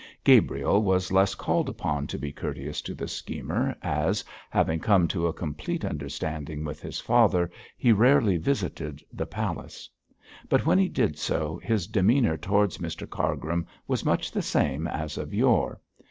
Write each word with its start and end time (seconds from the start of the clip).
Gabriel 0.23 0.81
was 0.81 1.11
less 1.11 1.35
called 1.35 1.69
upon 1.69 2.07
to 2.07 2.17
be 2.17 2.31
courteous 2.31 2.81
to 2.81 2.95
the 2.95 3.07
schemer, 3.07 3.75
as, 3.83 4.23
having 4.49 4.79
come 4.79 5.07
to 5.07 5.27
a 5.27 5.31
complete 5.31 5.85
understanding 5.85 6.63
with 6.65 6.81
his 6.81 6.99
father, 6.99 7.51
he 7.77 7.91
rarely 7.91 8.35
visited 8.37 9.03
the 9.13 9.27
palace; 9.27 9.87
but 10.49 10.65
when 10.65 10.79
he 10.79 10.89
did 10.89 11.19
so 11.19 11.59
his 11.61 11.85
demeanour 11.85 12.35
towards 12.35 12.79
Mr 12.79 13.07
Cargrim 13.07 13.67
was 13.87 14.03
much 14.03 14.31
the 14.31 14.41
same 14.41 14.87
as 14.87 15.19
of 15.19 15.35
yore. 15.35 15.79